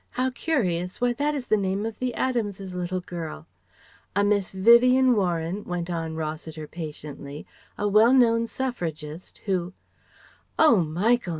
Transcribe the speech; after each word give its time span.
How 0.09 0.31
curious, 0.31 0.99
why 0.99 1.13
that 1.13 1.35
is 1.35 1.45
the 1.45 1.57
name 1.57 1.85
of 1.85 1.99
the 1.99 2.15
Adams's 2.15 2.73
little 2.73 3.01
girl" 3.01 3.45
"A 4.15 4.23
Miss 4.23 4.51
Vivien 4.51 5.15
Warren," 5.15 5.63
went 5.63 5.91
on 5.91 6.15
Rossiter 6.15 6.65
patiently 6.65 7.45
"a 7.77 7.87
well 7.87 8.11
known 8.15 8.47
Suffragist 8.47 9.41
who" 9.45 9.73
"Oh 10.57 10.77
Michael! 10.77 11.29